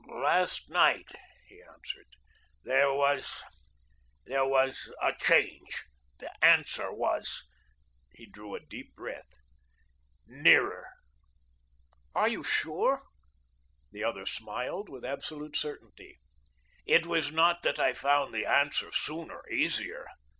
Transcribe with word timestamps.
"Last 0.07 0.67
night," 0.67 1.07
he 1.47 1.61
answered, 1.61 2.07
"there 2.63 2.91
was 2.91 3.43
there 4.25 4.47
was 4.47 4.91
a 4.99 5.13
change. 5.15 5.83
The 6.17 6.31
Answer 6.43 6.91
was" 6.91 7.45
he 8.15 8.25
drew 8.25 8.55
a 8.55 8.59
deep 8.65 8.95
breath 8.95 9.29
"nearer." 10.25 10.87
"You 12.15 12.39
are 12.39 12.43
sure?" 12.43 13.03
The 13.91 14.03
other 14.03 14.25
smiled 14.25 14.89
with 14.89 15.05
absolute 15.05 15.55
certainty. 15.55 16.17
"It 16.87 17.05
was 17.05 17.31
not 17.31 17.61
that 17.61 17.79
I 17.79 17.93
found 17.93 18.33
the 18.33 18.47
Answer 18.47 18.91
sooner, 18.91 19.47
easier. 19.49 20.07